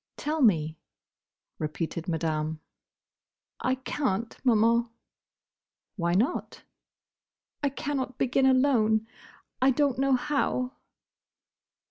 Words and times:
"Tell 0.17 0.41
me," 0.41 0.79
repeated 1.59 2.07
Madame. 2.07 2.59
"I 3.59 3.75
can't, 3.75 4.35
Maman." 4.43 4.89
"Why 5.95 6.15
not?" 6.15 6.63
"I 7.61 7.69
cannot 7.69 8.17
begin 8.17 8.47
alone: 8.47 9.05
I 9.61 9.69
don't 9.69 9.99
know 9.99 10.13
how." 10.15 10.71